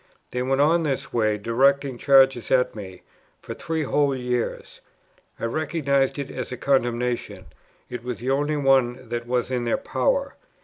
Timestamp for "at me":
2.49-3.03